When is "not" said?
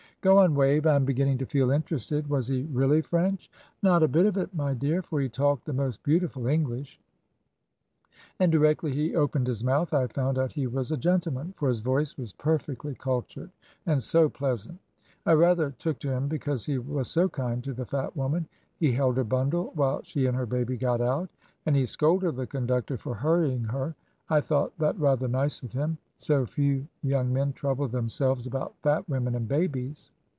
3.81-4.03